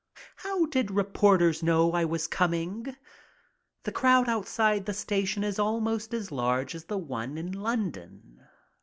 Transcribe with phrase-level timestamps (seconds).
[0.37, 2.95] How did reporters know I was coming?
[3.83, 8.41] The crowd outside the station is almost as large as the one in London.